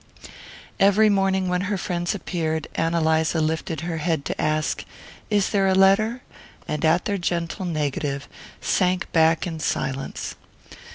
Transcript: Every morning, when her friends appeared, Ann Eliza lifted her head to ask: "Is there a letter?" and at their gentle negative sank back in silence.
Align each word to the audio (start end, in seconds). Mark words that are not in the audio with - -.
Every 0.79 1.09
morning, 1.09 1.47
when 1.47 1.61
her 1.69 1.77
friends 1.77 2.15
appeared, 2.15 2.67
Ann 2.73 2.95
Eliza 2.95 3.39
lifted 3.39 3.81
her 3.81 3.97
head 3.97 4.25
to 4.25 4.41
ask: 4.41 4.83
"Is 5.29 5.51
there 5.51 5.67
a 5.67 5.75
letter?" 5.75 6.23
and 6.67 6.83
at 6.83 7.05
their 7.05 7.19
gentle 7.19 7.65
negative 7.65 8.27
sank 8.61 9.11
back 9.11 9.45
in 9.45 9.59
silence. 9.59 10.33